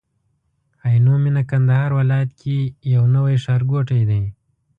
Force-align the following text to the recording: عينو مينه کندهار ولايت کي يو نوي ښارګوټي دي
عينو 0.85 1.13
مينه 1.25 1.41
کندهار 1.51 1.89
ولايت 1.99 2.29
کي 2.41 2.57
يو 2.93 3.03
نوي 3.15 3.35
ښارګوټي 3.43 4.01
دي 4.09 4.21